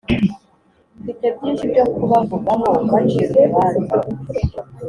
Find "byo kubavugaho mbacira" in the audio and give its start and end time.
1.71-3.31